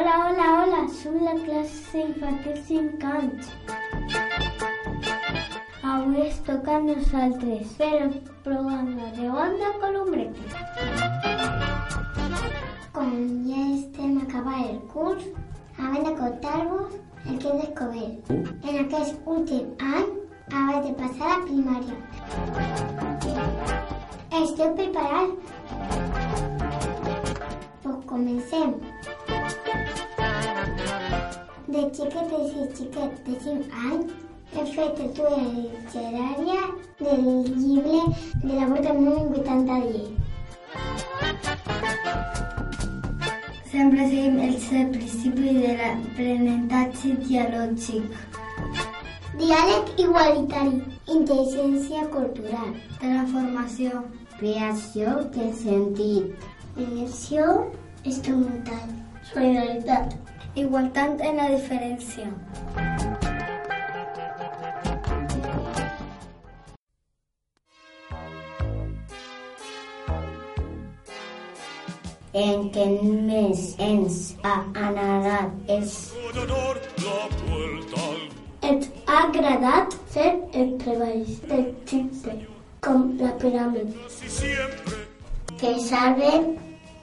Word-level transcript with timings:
Hola, 0.00 0.16
hola, 0.26 0.44
hola, 0.62 0.88
som 0.88 1.16
la 1.20 1.34
classe 1.44 1.98
infantil 2.00 2.56
5 2.66 3.04
anys. 3.04 3.48
Avui 5.84 6.22
es 6.22 6.38
toca 6.46 6.76
a 6.76 6.80
nosaltres 6.80 7.74
fer 7.76 7.90
el 8.04 8.14
programa 8.46 9.10
de 9.18 9.28
Onda 9.28 9.68
Columbretes. 9.82 10.52
Com 12.96 13.12
ja 13.50 13.66
estem 13.74 14.16
acabant 14.22 14.64
el 14.70 14.80
curs, 14.94 15.28
hem 15.76 16.00
de 16.08 16.16
contar-vos 16.22 16.96
el 17.26 17.36
que 17.36 17.52
hem 17.52 17.60
descobert 17.66 18.32
en 18.32 18.74
aquest 18.86 19.14
últim 19.36 19.64
any 19.92 20.10
abans 20.48 20.84
de 20.88 20.96
passar 21.04 21.28
a 21.28 21.36
la 21.36 21.44
primària. 21.44 21.96
Esteu 24.42 24.72
preparats? 24.80 25.36
Pues 27.82 28.04
comencem. 28.06 28.70
De 31.80 31.86
xiquetes 31.96 32.50
i 32.60 32.64
xiquets 32.76 33.20
de 33.26 33.34
5 33.42 33.76
anys 33.90 34.08
he 34.52 34.62
fet 34.72 34.98
lectura 35.02 35.36
literària 35.52 36.62
del 36.98 37.22
llibre 37.60 38.00
de 38.42 38.52
la 38.58 38.66
Volta 38.72 38.92
número 38.96 39.20
80 39.38 39.78
10. 39.86 40.10
Sempre 43.70 44.02
seguim 44.10 44.36
el 44.48 44.56
principi 44.96 45.54
de 45.62 45.70
l'aprenentatge 45.78 47.08
dialògic, 47.22 48.04
Diàleg 49.40 49.84
igualitari, 50.04 50.76
intel·ligència 51.16 52.02
cultural, 52.16 52.74
transformació, 52.98 54.02
creació 54.34 55.16
de 55.38 55.48
sentit, 55.62 56.24
immersió 56.76 57.48
instrumental, 58.04 58.86
solidaritat, 59.32 60.20
igualtat 60.54 61.20
en 61.20 61.36
la 61.36 61.48
diferència. 61.56 62.26
en 72.32 72.68
què 72.74 72.84
més 73.26 73.62
ens 73.82 74.18
ha 74.46 74.52
agradat 74.86 75.70
és 75.76 75.94
Et 78.68 78.86
ha 79.06 79.18
agradat 79.24 79.96
fer 80.14 80.28
el 80.60 80.76
treball 80.82 81.24
del 81.50 81.64
xipte, 81.90 82.36
com 82.86 83.08
la 83.18 83.32
piràmide. 83.42 83.94
que 85.60 85.72
salven 85.88 86.46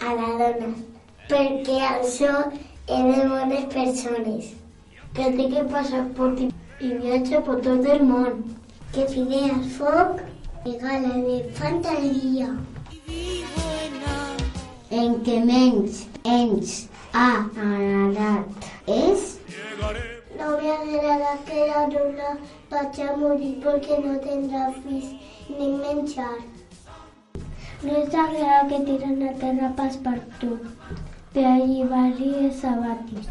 a 0.00 0.14
la 0.18 0.30
dona, 0.40 0.72
perquè 1.28 1.78
això 1.92 2.32
és 2.88 3.16
de 3.16 3.28
bones 3.28 3.64
persones, 3.74 4.52
Que 5.14 5.24
tingui 5.36 5.62
passaport 5.70 6.40
i 6.40 6.52
i 6.82 6.88
viatge 6.98 7.40
per 7.46 7.56
tot 7.64 7.86
el 7.94 8.04
món. 8.10 8.42
que 8.94 9.04
fidees 9.10 9.68
foc 9.76 10.18
i 10.70 10.72
gala 10.80 11.12
de 11.26 11.36
fantasia. 11.58 12.48
En 15.02 15.14
què 15.26 15.36
menys 15.50 16.02
ens 16.24 16.74
ha 17.12 17.28
agradat 17.66 18.66
és 18.86 19.38
No 20.38 20.50
me 20.58 20.70
agrada 20.74 21.32
que 21.46 21.66
la 21.70 21.86
dona 21.94 22.34
vagi 22.70 23.02
a 23.08 23.16
morir 23.16 23.54
perquè 23.64 23.98
no 24.04 24.18
tindrà 24.26 24.66
fills 24.82 25.08
ni 25.48 25.68
menjar. 25.78 26.36
No 27.82 27.96
ens 28.02 28.14
agrada 28.24 28.68
que 28.68 28.84
tiren 28.90 29.22
a 29.28 29.32
terra 29.44 29.72
pas 29.80 29.96
per 30.04 30.18
tu, 30.40 30.58
per 31.34 31.46
alliberar 31.52 32.10
els 32.44 32.60
sabatis. 32.60 33.28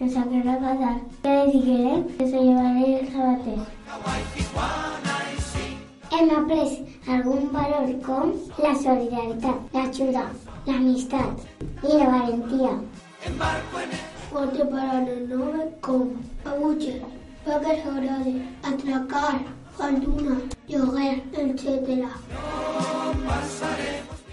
Ens 0.00 0.16
agrada 0.16 0.92
que 1.22 1.36
diguem 1.52 2.04
que 2.16 2.30
se 2.30 2.38
llevaré 2.46 2.88
els 3.00 3.12
sabaters. 3.12 3.66
hem 6.16 6.30
après 6.30 6.72
algun 7.08 7.48
valor 7.52 7.88
com 8.06 8.32
la 8.64 8.74
solidaritat, 8.82 9.58
l'ajuda, 9.74 10.24
l'amistat 10.66 11.42
i 11.82 11.98
la 11.98 12.06
valentia. 12.12 12.72
Quatre 14.30 14.66
paraules 14.72 15.28
noves 15.32 15.74
com 15.80 16.14
abuja, 16.52 16.94
pagar 17.44 17.76
agrade, 17.92 18.34
atracar, 18.70 19.34
falduna, 19.78 20.36
lloguer, 20.68 21.14
etc. 21.44 22.08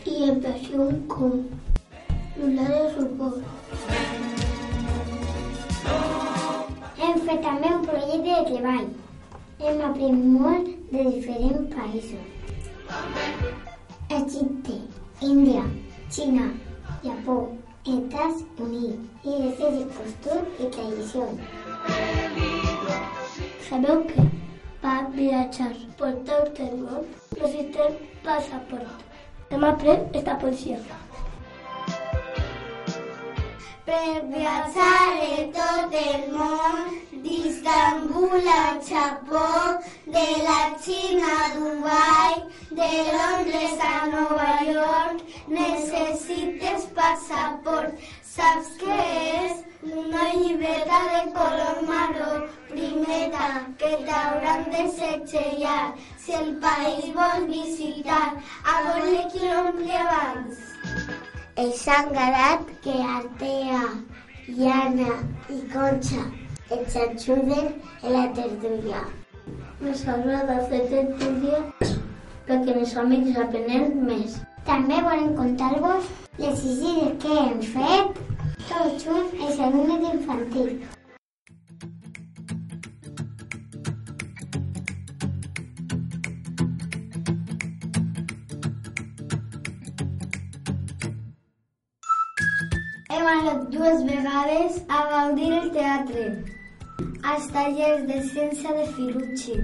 I 0.05 0.29
expressió 0.29 0.89
com 1.07 1.43
de 2.51 2.67
suport. 2.95 3.39
Hem 6.99 7.19
fet 7.27 7.41
també 7.45 7.69
un 7.75 7.85
projecte 7.87 8.17
de 8.27 8.43
treball. 8.49 8.87
Hem 9.63 9.81
après 9.87 10.11
molt 10.11 10.67
de 10.91 11.05
diferents 11.07 11.69
països. 11.75 12.25
Egipte, 14.17 14.75
Índia, 15.21 15.63
Xina, 16.11 16.49
Japó, 17.05 17.37
Estats 17.93 18.43
Units 18.65 19.27
i 19.27 19.37
les 19.39 19.55
seves 19.61 19.87
costums 19.95 20.59
i 20.59 20.69
tradicions. 20.75 21.39
Sabeu 23.69 24.03
que 24.11 24.27
per 24.83 24.99
viatjar 25.15 25.71
per 26.03 26.11
tot 26.27 26.61
el 26.67 26.75
món 26.83 27.07
necessitem 27.07 27.97
passaport. 28.27 29.09
Hem 29.49 29.63
après 29.71 29.99
esta 30.13 30.35
poesia. 30.43 30.79
Per 33.93 34.21
viatjar 34.25 35.09
en 35.23 35.49
tot 35.55 35.91
el 35.97 36.21
món, 36.35 36.95
d'Istanbul 37.25 38.47
a 38.53 38.63
Japó, 38.87 39.49
de 40.15 40.23
la 40.47 40.55
Xina 40.85 41.35
a 41.41 41.49
Dubai, 41.57 42.33
de 42.79 42.89
Londres 43.11 43.85
a 43.89 43.93
Nova 44.15 44.49
York, 44.71 45.21
necessites 45.59 46.89
passaport. 46.97 48.01
Saps 48.33 48.73
què 48.81 48.99
és? 49.35 49.63
Una 50.01 50.25
llibreta 50.39 51.05
de 51.13 51.23
color 51.37 51.85
marró, 51.93 52.33
primera, 52.73 53.47
que 53.77 53.95
t'hauran 54.09 54.69
de 54.73 54.87
segellar. 54.99 55.81
Si 56.17 56.39
el 56.43 56.55
país 56.69 57.13
vols 57.21 57.49
visitar, 57.57 58.27
a 58.65 58.85
veure 58.89 59.27
qui 59.35 59.49
l'ompli 59.51 59.99
abans. 60.07 60.72
Sagrat 61.55 62.65
que 62.81 62.89
Artea, 62.89 63.81
Iana 64.47 65.19
i 65.49 65.59
Conxa 65.73 66.23
ens 66.71 66.95
ajuden 66.95 67.67
en 68.01 68.13
la 68.13 68.23
tertúlia. 68.33 69.01
Ens 69.85 70.01
agrada 70.07 70.55
fer 70.71 70.79
tertúlia 70.89 71.59
perquè 72.47 72.73
els 72.73 72.95
amics 73.03 73.37
aprenem 73.45 74.01
més. 74.07 74.39
També 74.65 74.97
volem 75.05 75.35
contar-vos 75.37 76.09
les 76.39 76.65
visites 76.65 77.21
que 77.21 77.37
hem 77.43 77.61
fet 77.75 78.19
tots 78.71 79.05
junts 79.05 79.37
en 79.37 79.55
segon 79.59 79.93
d'infantil. 80.07 80.75
Hem 93.13 93.27
anat 93.29 93.65
dues 93.69 93.99
vegades 94.05 94.77
a 94.89 94.99
gaudir 95.09 95.49
el 95.55 95.67
teatre, 95.73 96.21
als 97.31 97.43
tallers 97.55 98.05
de 98.07 98.15
ciència 98.29 98.71
de 98.77 98.85
Firucci, 98.93 99.57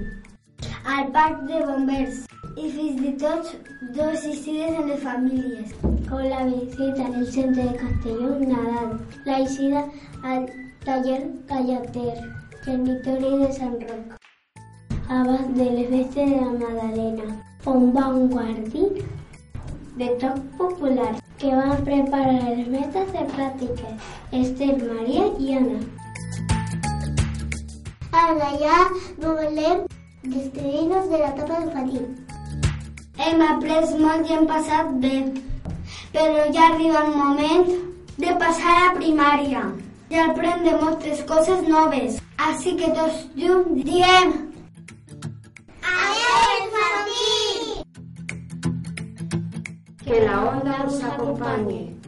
al 0.96 1.08
parc 1.16 1.40
de 1.48 1.62
bombers. 1.70 2.20
I 2.62 2.68
fins 2.76 3.00
dos 3.24 4.22
visites 4.26 4.76
en 4.82 4.86
les 4.90 5.02
famílies, 5.02 5.72
com 5.82 6.22
la 6.32 6.44
visita 6.50 7.08
al 7.08 7.26
centre 7.36 7.64
de 7.70 7.80
Castelló 7.80 8.30
Nadal, 8.52 8.92
la 9.26 9.38
visita 9.40 9.82
al 10.34 10.46
taller 10.84 11.18
Callater, 11.48 12.14
genitori 12.68 13.32
de 13.42 13.48
Sant 13.56 13.80
Roc, 13.88 14.14
abans 15.08 15.50
de 15.58 15.66
les 15.72 15.90
festes 15.96 16.36
de 16.36 16.38
la 16.44 16.54
Madalena, 16.62 17.34
on 17.74 17.90
van 17.98 18.30
guardir 18.36 18.86
de 19.98 20.12
toc 20.22 20.38
popular 20.62 21.10
que 21.40 21.50
van 21.56 21.84
preparar 21.84 22.50
les 22.54 22.66
meses 22.68 23.12
de 23.14 23.22
pràctiques 23.32 24.08
Esther, 24.38 24.74
Maria 24.80 25.22
i 25.40 25.54
Anna. 25.56 25.78
Ara 28.22 28.50
ja 28.60 28.80
volem 29.22 29.86
despedir-nos 30.34 31.08
de 31.08 31.22
l'etapa 31.22 31.62
infantil. 31.64 32.04
Hem 33.24 33.40
après 33.46 33.96
molt 34.02 34.28
i 34.28 34.36
hem 34.36 34.50
passat 34.52 34.92
bé, 35.06 35.14
però 36.12 36.44
ja 36.52 36.68
arriba 36.68 37.06
el 37.06 37.16
moment 37.22 37.72
de 38.20 38.36
passar 38.44 38.76
a 38.82 38.94
primària 39.00 39.64
i 40.12 40.20
aprendre 40.26 40.76
moltes 40.84 41.24
coses 41.32 41.64
noves. 41.72 42.20
Així 42.50 42.76
que 42.76 42.92
tots 43.00 43.24
junts 43.40 43.84
diem 43.88 44.36
Adéu, 45.96 46.40
infantil! 46.60 47.69
Que 50.10 50.20
la 50.22 50.40
onda 50.40 50.86
us 50.88 51.04
acompanye. 51.04 51.99